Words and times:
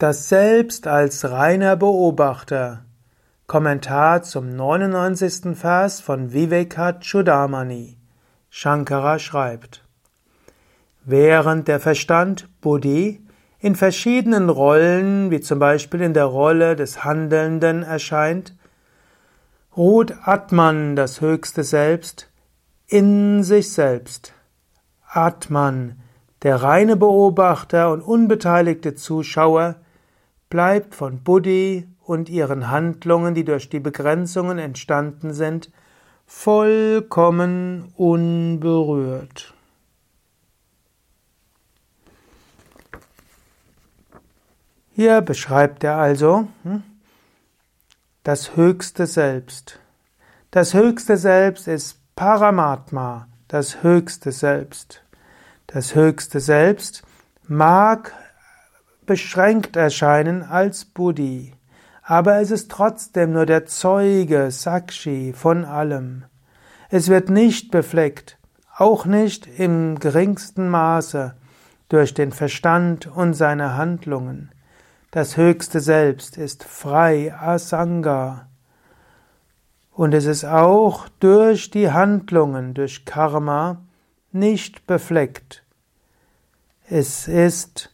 Das 0.00 0.30
Selbst 0.30 0.86
als 0.86 1.30
reiner 1.30 1.76
Beobachter. 1.76 2.86
Kommentar 3.46 4.22
zum 4.22 4.56
99. 4.56 5.54
Vers 5.54 6.00
von 6.00 6.32
Vivekachudamani. 6.32 7.98
Shankara 8.48 9.18
schreibt: 9.18 9.84
Während 11.04 11.68
der 11.68 11.80
Verstand 11.80 12.48
Buddhi 12.62 13.20
in 13.58 13.76
verschiedenen 13.76 14.48
Rollen, 14.48 15.30
wie 15.30 15.42
zum 15.42 15.58
Beispiel 15.58 16.00
in 16.00 16.14
der 16.14 16.24
Rolle 16.24 16.76
des 16.76 17.04
Handelnden 17.04 17.82
erscheint, 17.82 18.56
ruht 19.76 20.14
Atman, 20.22 20.96
das 20.96 21.20
höchste 21.20 21.62
Selbst, 21.62 22.30
in 22.86 23.42
sich 23.42 23.70
selbst. 23.74 24.32
Atman, 25.06 26.00
der 26.42 26.62
reine 26.62 26.96
Beobachter 26.96 27.92
und 27.92 28.00
unbeteiligte 28.00 28.94
Zuschauer, 28.94 29.76
bleibt 30.50 30.94
von 30.94 31.22
Buddhi 31.22 31.88
und 32.04 32.28
ihren 32.28 32.70
Handlungen, 32.70 33.34
die 33.34 33.44
durch 33.44 33.70
die 33.70 33.80
Begrenzungen 33.80 34.58
entstanden 34.58 35.32
sind, 35.32 35.70
vollkommen 36.26 37.92
unberührt. 37.96 39.54
Hier 44.92 45.22
beschreibt 45.22 45.82
er 45.82 45.96
also 45.96 46.48
hm, 46.62 46.82
das 48.22 48.56
höchste 48.56 49.06
Selbst. 49.06 49.78
Das 50.50 50.74
höchste 50.74 51.16
Selbst 51.16 51.68
ist 51.68 52.00
Paramatma, 52.16 53.28
das 53.48 53.82
höchste 53.82 54.30
Selbst. 54.30 55.02
Das 55.68 55.94
höchste 55.94 56.40
Selbst 56.40 57.02
mag 57.46 58.12
beschränkt 59.10 59.74
erscheinen 59.74 60.44
als 60.44 60.84
Buddhi, 60.84 61.52
aber 62.04 62.36
es 62.36 62.52
ist 62.52 62.70
trotzdem 62.70 63.32
nur 63.32 63.44
der 63.44 63.66
Zeuge, 63.66 64.52
Sakshi, 64.52 65.32
von 65.32 65.64
allem. 65.64 66.26
Es 66.90 67.08
wird 67.08 67.28
nicht 67.28 67.72
befleckt, 67.72 68.38
auch 68.76 69.06
nicht 69.06 69.48
im 69.58 69.98
geringsten 69.98 70.68
Maße 70.68 71.34
durch 71.88 72.14
den 72.14 72.30
Verstand 72.30 73.08
und 73.08 73.34
seine 73.34 73.76
Handlungen. 73.76 74.52
Das 75.10 75.36
höchste 75.36 75.80
Selbst 75.80 76.38
ist 76.38 76.62
frei, 76.62 77.34
Asanga. 77.34 78.46
Und 79.90 80.14
es 80.14 80.26
ist 80.26 80.44
auch 80.44 81.08
durch 81.18 81.72
die 81.72 81.90
Handlungen, 81.90 82.74
durch 82.74 83.04
Karma, 83.06 83.82
nicht 84.30 84.86
befleckt. 84.86 85.64
Es 86.88 87.26
ist 87.26 87.90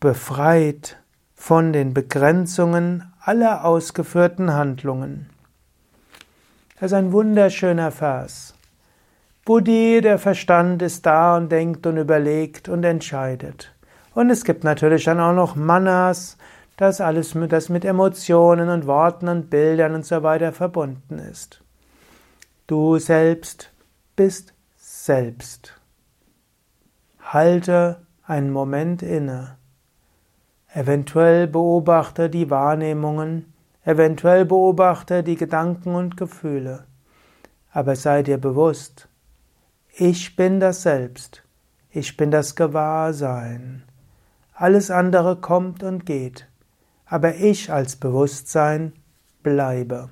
befreit 0.00 0.96
von 1.34 1.74
den 1.74 1.92
Begrenzungen 1.92 3.12
aller 3.20 3.66
ausgeführten 3.66 4.54
Handlungen. 4.54 5.28
Das 6.76 6.92
ist 6.92 6.96
ein 6.96 7.12
wunderschöner 7.12 7.90
Vers. 7.90 8.54
Buddhi, 9.44 10.00
der 10.00 10.18
Verstand, 10.18 10.80
ist 10.80 11.04
da 11.04 11.36
und 11.36 11.52
denkt 11.52 11.86
und 11.86 11.98
überlegt 11.98 12.70
und 12.70 12.82
entscheidet. 12.84 13.74
Und 14.14 14.30
es 14.30 14.44
gibt 14.44 14.64
natürlich 14.64 15.04
dann 15.04 15.20
auch 15.20 15.34
noch 15.34 15.54
Manas, 15.54 16.38
das 16.78 17.02
alles 17.02 17.34
mit, 17.34 17.52
das 17.52 17.68
mit 17.68 17.84
Emotionen 17.84 18.70
und 18.70 18.86
Worten 18.86 19.28
und 19.28 19.50
Bildern 19.50 19.94
und 19.94 20.06
so 20.06 20.22
weiter 20.22 20.52
verbunden 20.52 21.18
ist. 21.18 21.62
Du 22.66 22.98
selbst 22.98 23.70
bist 24.16 24.54
selbst. 24.78 25.78
Halte 27.20 28.00
einen 28.24 28.50
Moment 28.50 29.02
inne. 29.02 29.59
Eventuell 30.72 31.48
beobachte 31.48 32.30
die 32.30 32.48
Wahrnehmungen, 32.48 33.52
eventuell 33.84 34.44
beobachte 34.44 35.24
die 35.24 35.34
Gedanken 35.34 35.96
und 35.96 36.16
Gefühle. 36.16 36.84
Aber 37.72 37.96
sei 37.96 38.22
dir 38.22 38.38
bewusst, 38.38 39.08
ich 39.96 40.36
bin 40.36 40.60
das 40.60 40.82
Selbst, 40.82 41.42
ich 41.90 42.16
bin 42.16 42.30
das 42.30 42.54
Gewahrsein. 42.54 43.82
Alles 44.54 44.92
andere 44.92 45.36
kommt 45.36 45.82
und 45.82 46.06
geht, 46.06 46.46
aber 47.04 47.34
ich 47.34 47.72
als 47.72 47.96
Bewusstsein 47.96 48.92
bleibe. 49.42 50.10